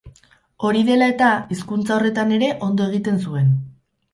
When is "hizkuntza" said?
1.55-1.95